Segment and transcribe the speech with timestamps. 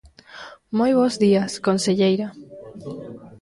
[0.77, 2.27] Moi bos días, conselleira.